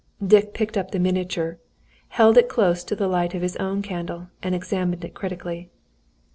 [0.25, 1.59] Dick picked up the miniature,
[2.07, 5.69] held it close to the light of his own candle, and examined it critically.